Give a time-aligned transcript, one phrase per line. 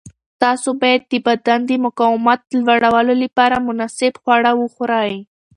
[0.41, 5.13] تاسو باید د بدن د مقاومت لوړولو لپاره مناسب خواړه وخورئ.